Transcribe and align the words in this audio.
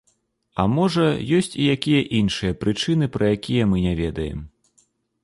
А, 0.61 0.63
можа, 0.77 1.03
ёсць 1.39 1.53
і 1.65 1.67
якія 1.75 1.99
іншыя 2.21 2.55
прычыны, 2.63 3.05
пра 3.19 3.25
якія 3.37 3.69
мы 3.75 3.85
не 3.87 3.93
ведаем. 4.01 4.39